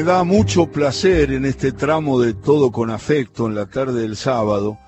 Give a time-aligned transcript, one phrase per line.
[0.00, 4.16] me da mucho placer en este tramo de todo con afecto en la tarde del
[4.16, 4.78] sábado,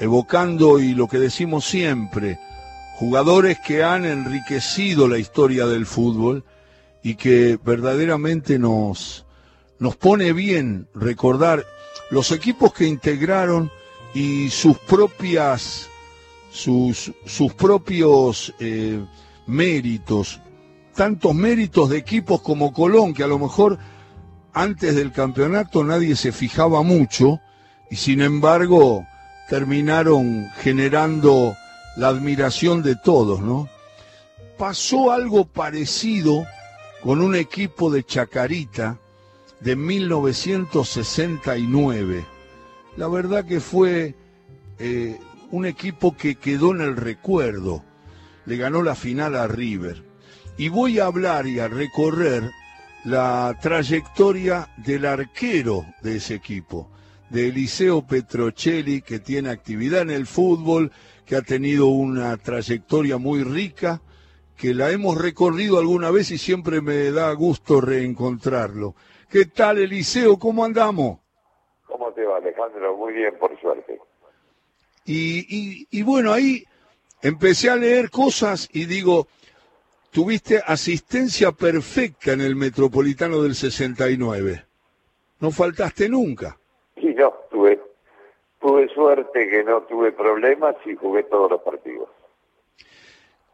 [0.00, 2.38] evocando y lo que decimos siempre,
[2.94, 6.46] jugadores que han enriquecido la historia del fútbol
[7.02, 9.26] y que verdaderamente nos,
[9.78, 11.66] nos pone bien recordar
[12.10, 13.70] los equipos que integraron
[14.14, 15.90] y sus propias
[16.50, 19.04] sus, sus propios eh,
[19.46, 20.40] méritos,
[20.94, 23.78] tantos méritos de equipos como Colón, que a lo mejor
[24.52, 27.40] antes del campeonato nadie se fijaba mucho
[27.90, 29.06] y sin embargo
[29.48, 31.56] terminaron generando
[31.96, 33.68] la admiración de todos, ¿no?
[34.56, 36.46] Pasó algo parecido
[37.02, 38.96] con un equipo de Chacarita
[39.60, 42.24] de 1969.
[42.96, 44.14] La verdad que fue
[44.78, 47.84] eh, un equipo que quedó en el recuerdo.
[48.46, 50.02] Le ganó la final a River.
[50.56, 52.50] Y voy a hablar y a recorrer
[53.04, 56.88] la trayectoria del arquero de ese equipo,
[57.30, 60.92] de Eliseo Petrocelli, que tiene actividad en el fútbol,
[61.26, 64.00] que ha tenido una trayectoria muy rica,
[64.56, 68.94] que la hemos recorrido alguna vez y siempre me da gusto reencontrarlo.
[69.28, 70.38] ¿Qué tal, Eliseo?
[70.38, 71.18] ¿Cómo andamos?
[71.86, 72.96] ¿Cómo te va, Alejandro?
[72.96, 73.98] Muy bien, por suerte.
[75.04, 76.64] Y, y, bueno, ahí
[77.22, 79.26] empecé a leer cosas y digo,
[80.12, 84.64] tuviste asistencia perfecta en el Metropolitano del 69.
[85.40, 86.58] No faltaste nunca.
[86.94, 87.80] Sí, no, tuve,
[88.60, 92.08] tuve suerte que no tuve problemas y jugué todos los partidos.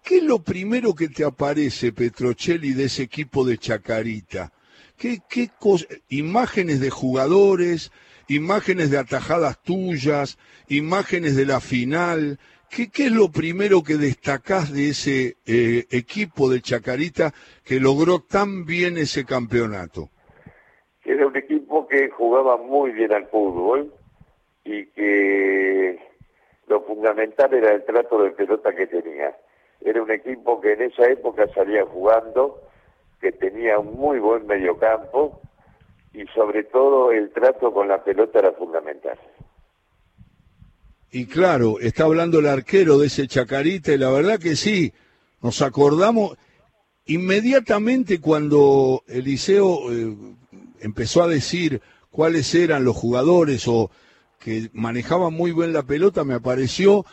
[0.03, 4.53] ¿Qué es lo primero que te aparece, Petrocelli, de ese equipo de Chacarita?
[4.97, 5.51] ¿Qué, qué
[6.09, 7.93] imágenes de jugadores,
[8.27, 12.39] imágenes de atajadas tuyas, imágenes de la final.
[12.71, 17.33] ¿Qué, qué es lo primero que destacás de ese eh, equipo de Chacarita
[17.65, 20.11] que logró tan bien ese campeonato?
[21.05, 23.93] Era un equipo que jugaba muy bien al fútbol
[24.65, 25.99] y que
[26.67, 29.35] lo fundamental era el trato de pelota que tenía.
[29.81, 32.61] Era un equipo que en esa época salía jugando,
[33.21, 35.41] que tenía un muy buen mediocampo
[36.13, 39.19] y sobre todo el trato con la pelota era fundamental.
[41.11, 44.93] Y claro, está hablando el arquero de ese Chacarita y la verdad que sí,
[45.41, 46.37] nos acordamos
[47.07, 50.17] inmediatamente cuando Eliseo eh,
[50.81, 51.81] empezó a decir
[52.11, 53.91] cuáles eran los jugadores o
[54.39, 57.07] que manejaban muy bien la pelota, me apareció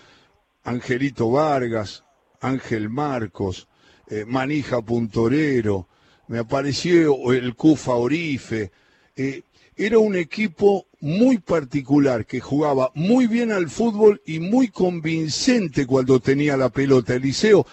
[0.64, 2.04] Angelito Vargas,
[2.42, 3.68] Ángel Marcos,
[4.08, 5.88] eh, Manija Puntorero,
[6.28, 8.72] me apareció el Cufa Orife,
[9.16, 9.44] eh,
[9.78, 16.20] era un equipo muy particular que jugaba muy bien al fútbol y muy convincente cuando
[16.20, 17.66] tenía la pelota, Eliseo.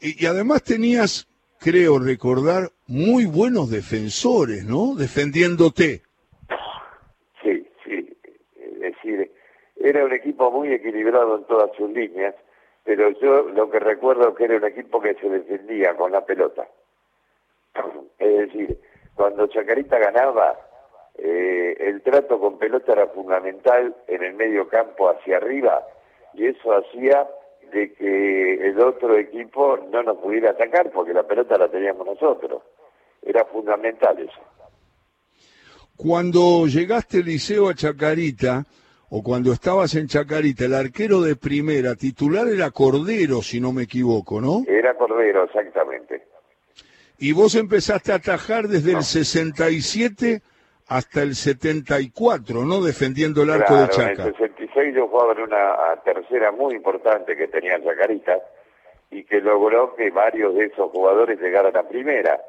[0.00, 4.94] Y, además tenías, creo recordar, muy buenos defensores, ¿no?
[4.94, 6.02] Defendiéndote.
[7.42, 8.16] Sí, sí.
[8.56, 9.32] Es decir,
[9.76, 12.34] era un equipo muy equilibrado en todas sus líneas,
[12.84, 16.68] pero yo lo que recuerdo que era un equipo que se defendía con la pelota.
[18.18, 18.80] Es decir,
[19.14, 20.56] cuando Chacarita ganaba,
[21.18, 25.84] eh, el trato con pelota era fundamental en el medio campo hacia arriba
[26.34, 27.28] y eso hacía
[27.72, 32.62] de que el otro equipo no nos pudiera atacar porque la pelota la teníamos nosotros.
[33.20, 34.40] Era fundamental eso.
[35.96, 38.64] Cuando llegaste liceo a Chacarita,
[39.10, 43.82] o cuando estabas en Chacarita, el arquero de primera titular era Cordero, si no me
[43.82, 44.62] equivoco, ¿no?
[44.68, 46.22] Era Cordero, exactamente.
[47.18, 50.42] Y vos empezaste a atajar desde el 67
[50.88, 52.82] hasta el 74, ¿no?
[52.82, 54.22] Defendiendo el arco de Chaca.
[54.22, 58.38] En el 66 yo jugaba en una tercera muy importante que tenía Chacarita
[59.10, 62.40] y que logró que varios de esos jugadores llegaran a primera.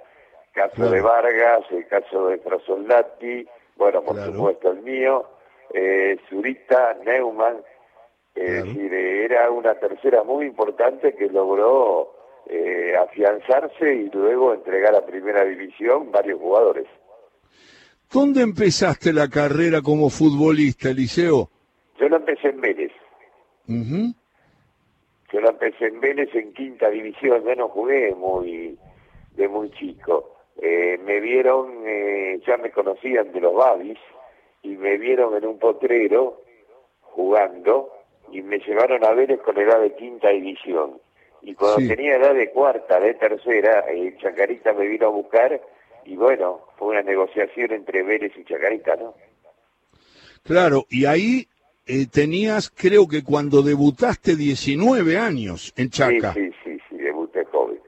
[0.53, 5.25] Caso de Vargas, el caso de Frasoldati, bueno, por supuesto el mío,
[5.73, 7.57] eh, Zurita, Neumann,
[8.35, 12.13] es decir, era una tercera muy importante que logró
[12.47, 16.87] eh, afianzarse y luego entregar a primera división varios jugadores.
[18.11, 21.49] ¿Dónde empezaste la carrera como futbolista, Eliseo?
[21.99, 22.91] Yo la empecé en Vélez.
[23.67, 28.77] Yo la empecé en Vélez en quinta división, yo no jugué muy
[29.35, 30.37] de muy chico.
[30.59, 33.99] Eh, me vieron, eh, ya me conocían de los Babis,
[34.63, 36.41] y me vieron en un potrero
[37.01, 37.91] jugando
[38.31, 40.99] y me llevaron a Vélez con edad de quinta división.
[41.41, 45.61] Y cuando tenía edad de cuarta, de tercera, el Chacarita me vino a buscar
[46.09, 49.13] y bueno, fue una negociación entre Vélez y Chacarita, ¿no?
[50.43, 51.47] Claro, y ahí
[51.85, 56.33] eh, tenías, creo que cuando debutaste, 19 años en Chaca.
[56.33, 57.79] Sí, sí, sí, debuté joven.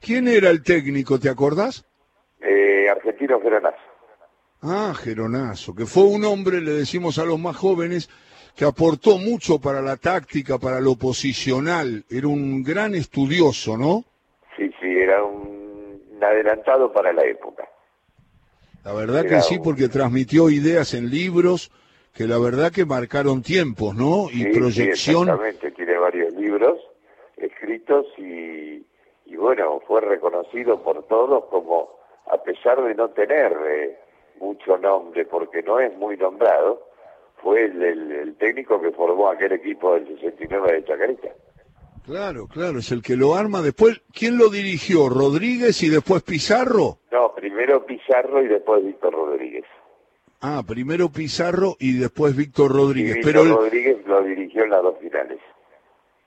[0.00, 1.84] ¿Quién era el técnico, te acordás?
[2.40, 3.76] Eh, Argentino Geronazo.
[4.62, 8.08] Ah, Geronazo, que fue un hombre, le decimos a los más jóvenes,
[8.56, 12.04] que aportó mucho para la táctica, para lo posicional.
[12.08, 14.04] Era un gran estudioso, ¿no?
[14.56, 15.57] Sí, sí, era un
[16.22, 17.68] adelantado para la época.
[18.84, 21.70] La verdad que sí, porque transmitió ideas en libros
[22.14, 24.26] que la verdad que marcaron tiempos, ¿no?
[24.32, 25.28] Y proyección.
[25.28, 26.78] exactamente, tiene varios libros
[27.36, 28.84] escritos y,
[29.26, 31.90] y, bueno, fue reconocido por todos como,
[32.26, 33.98] a pesar de no tener eh,
[34.40, 36.88] mucho nombre, porque no es muy nombrado,
[37.42, 41.28] fue el, técnico que formó aquel equipo del 69 de Chacarita.
[42.08, 43.60] Claro, claro, es el que lo arma.
[43.60, 45.10] Después, ¿quién lo dirigió?
[45.10, 47.00] ¿Rodríguez y después Pizarro?
[47.12, 49.64] No, primero Pizarro y después Víctor Rodríguez.
[50.40, 53.16] Ah, primero Pizarro y después Víctor Rodríguez.
[53.16, 55.38] Víctor Pero Rodríguez lo dirigió en las dos finales.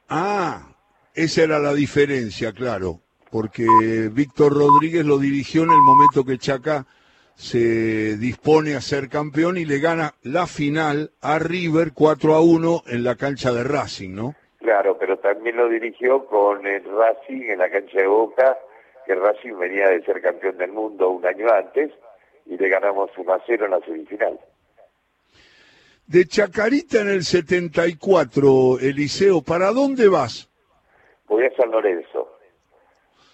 [0.07, 0.75] Ah,
[1.15, 2.99] esa era la diferencia, claro,
[3.31, 3.65] porque
[4.11, 6.85] Víctor Rodríguez lo dirigió en el momento que Chaca
[7.33, 12.83] se dispone a ser campeón y le gana la final a River 4 a 1
[12.85, 14.35] en la cancha de Racing, ¿no?
[14.61, 18.57] Claro, pero también lo dirigió con el Racing en la cancha de Boca,
[19.05, 21.91] que Racing venía de ser campeón del mundo un año antes
[22.45, 24.39] y le ganamos 1 a 0 en la semifinal.
[26.05, 30.47] De Chacarita en el 74, Eliseo, ¿para dónde vas?
[31.27, 32.37] Voy a San Lorenzo.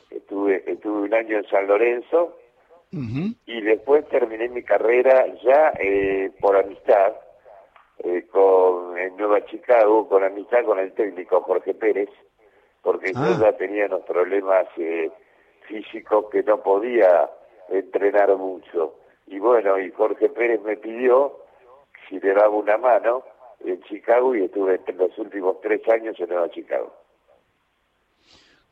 [0.10, 2.38] Estuve, estuve un año en San Lorenzo
[2.92, 7.14] y después terminé mi carrera ya eh, por amistad
[8.04, 12.10] eh, con en Nueva Chicago, con amistad con el técnico Jorge Pérez,
[12.82, 13.38] porque yo ah.
[13.40, 15.12] ya tenía unos problemas eh,
[15.68, 17.30] físicos que no podía
[17.70, 18.96] entrenar mucho.
[19.28, 21.40] Y bueno, y Jorge Pérez me pidió
[22.08, 23.24] si le daba una mano
[23.66, 26.94] en Chicago y estuve los últimos tres años en Nueva Chicago.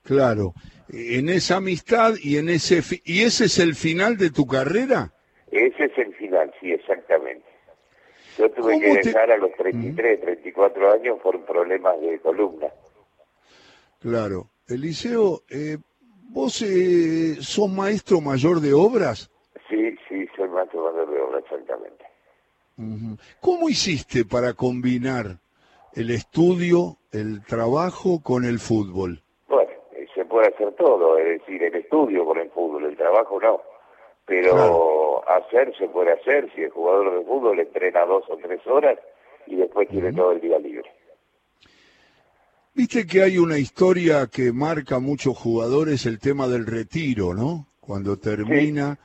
[0.04, 0.54] Claro,
[0.90, 5.12] en esa amistad y en ese y ese es el final de tu carrera.
[5.52, 7.55] Ese es el final, sí, exactamente.
[8.38, 12.68] Yo tuve que dejar a los 33, 34 años por problemas de columna.
[14.00, 14.48] Claro.
[14.68, 15.78] Eliseo, eh,
[16.30, 19.30] ¿vos eh, sos maestro mayor de obras?
[19.70, 22.06] Sí, sí, soy maestro mayor de obras, exactamente.
[23.40, 25.38] ¿Cómo hiciste para combinar
[25.94, 29.22] el estudio, el trabajo con el fútbol?
[30.36, 33.62] puede hacer todo, es decir, el estudio con el fútbol, el trabajo no.
[34.26, 34.52] Pero
[35.28, 38.98] hacer se puede hacer, si el jugador de fútbol entrena dos o tres horas
[39.48, 40.90] y después tiene todo el día libre.
[42.74, 47.68] Viste que hay una historia que marca a muchos jugadores el tema del retiro, ¿no?
[47.80, 49.00] Cuando termina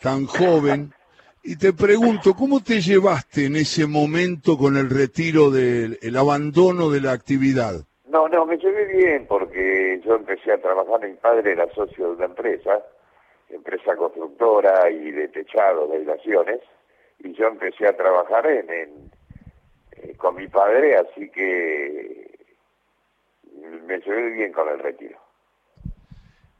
[0.00, 0.92] tan joven.
[1.44, 6.90] Y te pregunto, ¿cómo te llevaste en ese momento con el retiro del el abandono
[6.90, 7.84] de la actividad?
[8.08, 12.12] No, no, me llevé bien porque yo empecé a trabajar, mi padre era socio de
[12.16, 12.82] una empresa,
[13.50, 16.60] empresa constructora y de techado, de aislaciones,
[17.20, 19.10] y yo empecé a trabajar en,
[19.92, 22.30] eh, con mi padre, así que
[23.86, 25.18] me llevé bien con el retiro.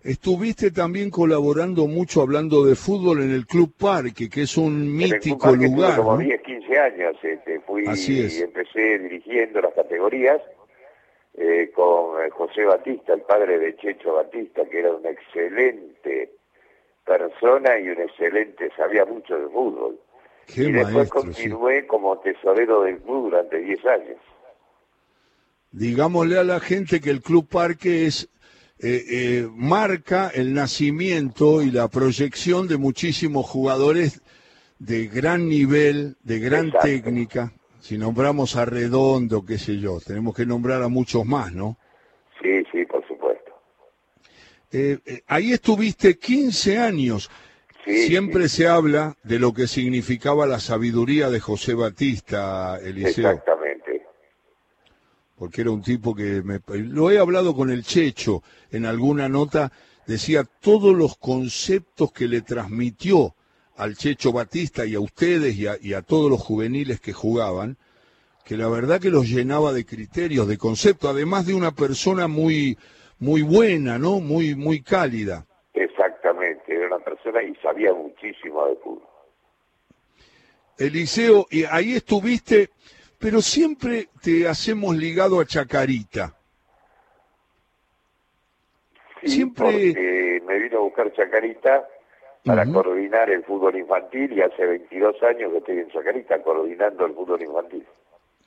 [0.03, 5.51] Estuviste también colaborando mucho hablando de fútbol en el Club Parque, que es un mítico
[5.57, 5.97] lugar.
[5.97, 10.41] Como 10, 15 años, este, fui y empecé dirigiendo las categorías
[11.35, 16.31] eh, con eh, José Batista, el padre de Checho Batista, que era una excelente
[17.07, 19.99] persona y un excelente, sabía mucho de fútbol.
[20.55, 24.19] y después continué como tesorero del club durante 10 años.
[25.73, 28.31] Digámosle a la gente que el Club Parque es
[28.79, 34.23] eh, marca el nacimiento y la proyección de muchísimos jugadores
[34.79, 40.45] de gran nivel, de gran técnica, si nombramos a Redondo, qué sé yo, tenemos que
[40.45, 41.77] nombrar a muchos más, ¿no?
[42.43, 43.53] Sí, sí, por supuesto.
[44.79, 47.31] Eh, eh, ahí estuviste 15 años.
[47.87, 53.31] Siempre se habla de lo que significaba la sabiduría de José Batista, Eliseo.
[53.31, 54.03] Exactamente.
[55.39, 56.61] Porque era un tipo que me...
[56.79, 59.73] Lo he hablado con el Checho en alguna nota,
[60.07, 63.35] decía todos los conceptos que le transmitió
[63.77, 67.79] al Checho Batista y a ustedes y a, todos los juveniles que jugaban,
[68.45, 72.77] que la verdad que los llenaba de criterios, de conceptos, además de una persona muy,
[73.19, 74.21] muy buena, ¿no?
[74.21, 75.47] Muy, muy cálida.
[75.75, 79.09] Exactamente, era una persona y sabía muchísimo de fútbol.
[80.79, 82.71] Eliseo, y ahí estuviste,
[83.19, 86.35] pero siempre te hacemos ligado a Chacarita.
[89.23, 91.87] siempre me vino a buscar Chacarita
[92.45, 97.15] para coordinar el fútbol infantil y hace 22 años que estoy en Chacarita coordinando el
[97.15, 97.85] fútbol infantil.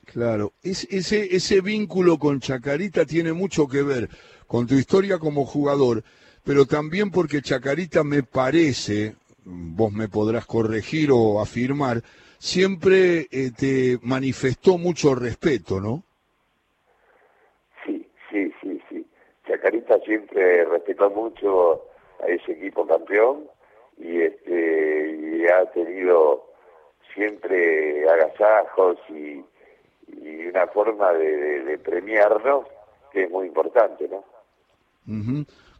[0.05, 4.09] Claro, ese, ese vínculo con Chacarita tiene mucho que ver
[4.49, 6.03] con tu historia como jugador,
[6.43, 9.15] pero también porque Chacarita me parece,
[9.45, 12.01] vos me podrás corregir o afirmar,
[12.39, 16.01] siempre eh, te manifestó mucho respeto, ¿no?
[17.85, 19.05] Sí, sí, sí, sí.
[19.47, 21.83] Chacarita siempre respetó mucho
[22.19, 23.47] a ese equipo campeón
[23.99, 26.43] y este y ha tenido
[27.13, 29.45] siempre agasajos y,
[30.49, 32.65] una forma de, premiarnos
[33.11, 34.23] que es muy importante, ¿no?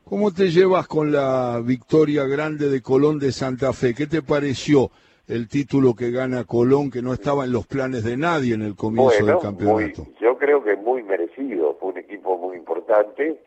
[0.04, 3.94] ¿Cómo te llevas con la victoria grande de Colón de Santa Fe?
[3.94, 4.90] ¿Qué te pareció
[5.28, 8.76] el título que gana Colón, que no estaba en los planes de nadie en el
[8.76, 10.08] comienzo del campeonato?
[10.20, 13.40] yo creo que muy merecido, fue un equipo muy importante,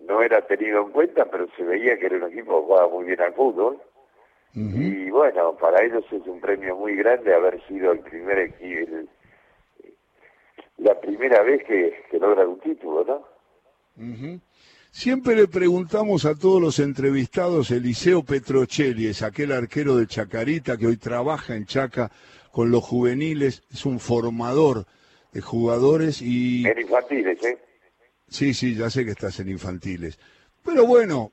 [0.00, 3.04] no era tenido en cuenta, pero se veía que era un equipo que jugaba muy
[3.04, 3.78] bien al fútbol
[4.54, 9.08] y bueno, para ellos es un premio muy grande haber sido el primer equipo,
[10.76, 14.42] la primera vez que, que logran un título, ¿no?
[14.94, 20.86] Siempre le preguntamos a todos los entrevistados, Eliseo Petrocelli es aquel arquero de Chacarita que
[20.86, 22.12] hoy trabaja en Chaca
[22.52, 24.86] con los juveniles, es un formador
[25.32, 26.66] de jugadores y...
[26.66, 27.58] En infantiles, ¿eh?
[28.28, 30.18] Sí, sí, ya sé que estás en infantiles.
[30.62, 31.32] Pero bueno,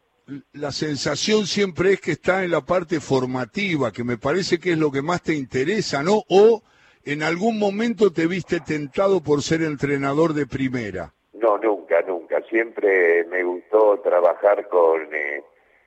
[0.53, 4.77] la sensación siempre es que está en la parte formativa, que me parece que es
[4.77, 6.23] lo que más te interesa, ¿no?
[6.29, 6.63] O
[7.03, 11.13] en algún momento te viste tentado por ser entrenador de primera.
[12.49, 15.43] Siempre me gustó trabajar con, eh,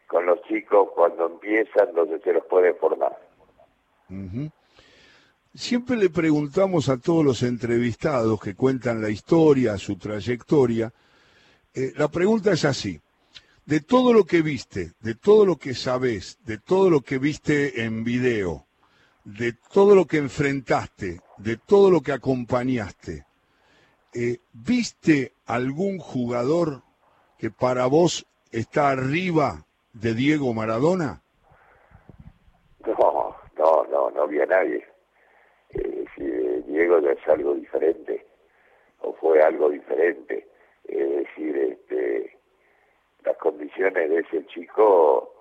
[0.07, 3.19] con los chicos cuando empiezan, donde se los puede formar.
[5.54, 10.92] Siempre le preguntamos a todos los entrevistados que cuentan la historia, su trayectoria,
[11.75, 13.00] eh, la pregunta es así
[13.64, 17.85] de todo lo que viste, de todo lo que sabes, de todo lo que viste
[17.85, 18.66] en video,
[19.25, 23.25] de todo lo que enfrentaste, de todo lo que acompañaste,
[24.14, 26.83] eh, ¿viste algún jugador
[27.38, 31.23] que para vos está arriba de Diego Maradona?
[32.87, 34.87] No, no, no, no vi a nadie.
[35.71, 36.25] Eh, si
[36.71, 38.26] Diego ya es algo diferente,
[39.00, 40.47] o fue algo diferente.
[40.85, 42.38] Es decir, este,
[43.25, 45.33] las condiciones de ese chico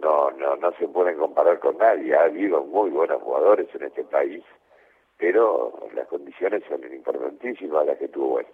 [0.00, 2.14] no, no, no se pueden comparar con nadie.
[2.14, 4.42] Ha habido muy buenos jugadores en este país,
[5.22, 8.46] pero las condiciones son importantísimas las que tuvo él.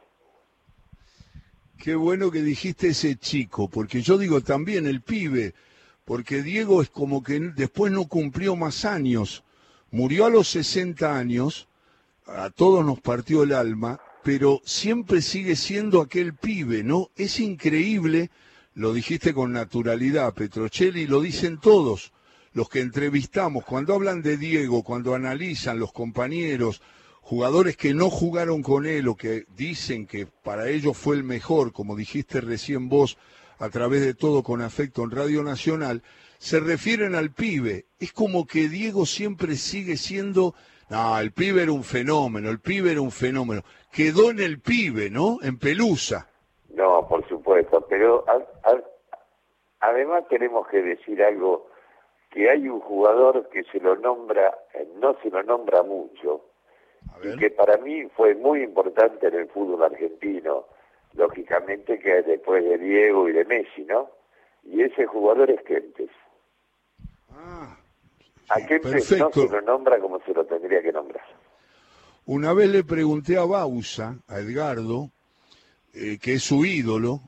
[1.82, 5.54] Qué bueno que dijiste ese chico, porque yo digo también el pibe,
[6.04, 9.44] porque Diego es como que después no cumplió más años,
[9.90, 11.70] murió a los 60 años,
[12.26, 17.08] a todos nos partió el alma, pero siempre sigue siendo aquel pibe, ¿no?
[17.16, 18.28] Es increíble
[18.75, 22.12] lo dijiste con naturalidad, Petrocelli, lo dicen todos
[22.58, 26.82] los que entrevistamos, cuando hablan de Diego, cuando analizan los compañeros,
[27.22, 31.72] jugadores que no jugaron con él o que dicen que para ellos fue el mejor,
[31.72, 33.16] como dijiste recién vos,
[33.60, 36.02] a través de todo con afecto en Radio Nacional,
[36.38, 37.84] se refieren al pibe.
[38.00, 40.54] Es como que Diego siempre sigue siendo,
[40.90, 43.62] no, el pibe era un fenómeno, el pibe era un fenómeno.
[43.92, 45.38] Quedó en el pibe, ¿no?
[45.42, 46.28] En Pelusa.
[46.74, 48.24] No, por supuesto, pero
[49.78, 51.68] además tenemos que decir algo,
[52.30, 56.44] que hay un jugador que se lo nombra, eh, no se lo nombra mucho,
[57.23, 60.66] y que para mí fue muy importante en el fútbol argentino,
[61.14, 64.11] lógicamente que después de Diego y de Messi, ¿no?
[64.64, 66.11] Y ese jugador es Kempes.
[67.30, 67.76] Ah,
[68.50, 71.25] a Kempes no se lo nombra como se lo tendría que nombrar.
[72.26, 75.11] Una vez le pregunté a Bausa, a Edgardo,
[75.94, 77.20] eh, que es su ídolo,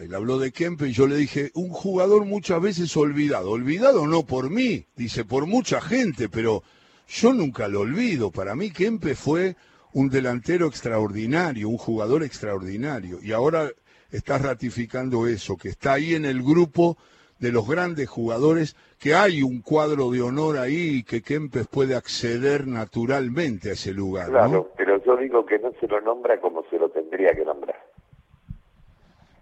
[0.00, 4.24] él habló de Kempe y yo le dije, un jugador muchas veces olvidado, olvidado no
[4.24, 6.62] por mí, dice, por mucha gente, pero
[7.06, 8.30] yo nunca lo olvido.
[8.30, 9.56] Para mí Kempe fue
[9.92, 13.18] un delantero extraordinario, un jugador extraordinario.
[13.22, 13.70] Y ahora
[14.10, 16.96] estás ratificando eso, que está ahí en el grupo
[17.38, 21.94] de los grandes jugadores, que hay un cuadro de honor ahí y que Kempes puede
[21.94, 24.28] acceder naturalmente a ese lugar.
[24.28, 27.89] Claro, pero yo digo que no se lo nombra como se lo tendría que nombrar.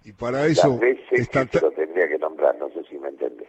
[0.09, 3.47] Y para eso está lo tendría que nombrar, no sé si me entiendes.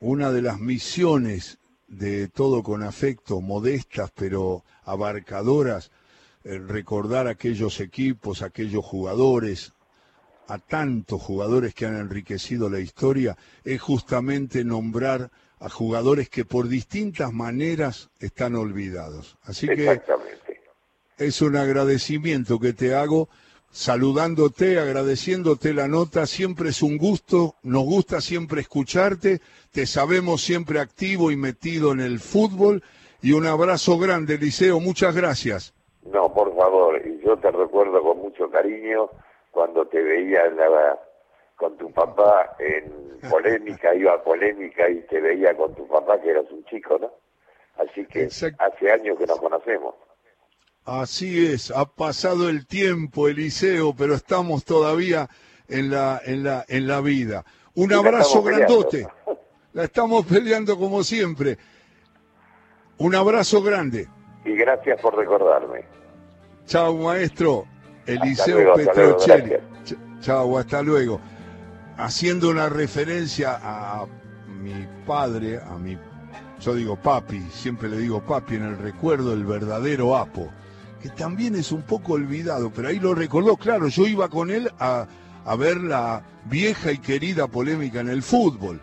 [0.00, 5.90] Una de las misiones de todo con afecto, modestas pero abarcadoras,
[6.42, 9.74] recordar aquellos equipos, aquellos jugadores,
[10.46, 16.68] a tantos jugadores que han enriquecido la historia, es justamente nombrar a jugadores que por
[16.68, 19.36] distintas maneras están olvidados.
[19.42, 20.00] Así que
[21.18, 23.28] es un agradecimiento que te hago
[23.70, 26.26] saludándote, agradeciéndote la nota.
[26.26, 29.40] Siempre es un gusto, nos gusta siempre escucharte,
[29.72, 32.82] te sabemos siempre activo y metido en el fútbol.
[33.22, 35.74] Y un abrazo grande, Eliseo, muchas gracias.
[36.12, 39.10] No, por favor, y yo te recuerdo con mucho cariño
[39.50, 40.98] cuando te veía en la,
[41.56, 46.30] con tu papá en polémica, iba a polémica y te veía con tu papá que
[46.30, 47.10] eras un chico, ¿no?
[47.76, 49.94] Así que hace años que nos conocemos.
[50.88, 55.28] Así es, ha pasado el tiempo, Eliseo, pero estamos todavía
[55.68, 57.44] en la, en la, en la vida.
[57.74, 59.06] Un abrazo grandote.
[59.74, 61.58] La estamos peleando como siempre.
[62.96, 64.08] Un abrazo grande.
[64.46, 65.84] Y gracias por recordarme.
[66.64, 67.66] Chao, maestro.
[68.06, 69.56] Eliseo Petrocelli.
[70.20, 71.20] Chao, hasta luego.
[71.98, 74.06] Haciendo una referencia a
[74.46, 75.98] mi padre, a mi,
[76.60, 80.48] yo digo papi, siempre le digo papi en el recuerdo, el verdadero Apo
[81.00, 84.70] que también es un poco olvidado, pero ahí lo recordó, claro, yo iba con él
[84.78, 85.06] a,
[85.58, 88.80] ver la vieja y querida polémica en el fútbol,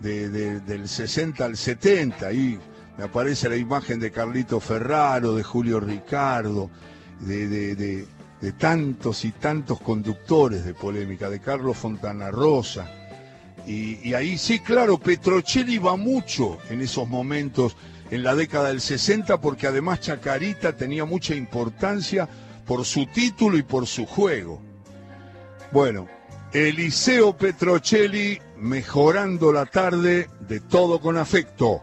[0.00, 2.58] del 60 al 70, ahí
[2.96, 6.70] me aparece la imagen de Carlito Ferraro, de Julio Ricardo,
[7.20, 8.06] de,
[8.58, 12.90] tantos y tantos conductores de polémica, de Carlos Fontana Rosa.
[13.66, 17.76] Y, y ahí sí, claro, Petrocelli va mucho en esos momentos
[18.10, 22.28] en la década del 60 porque además Chacarita tenía mucha importancia
[22.66, 24.60] por su título y por su juego.
[25.72, 26.08] Bueno,
[26.52, 31.82] Eliseo Petrocelli mejorando la tarde de todo con afecto.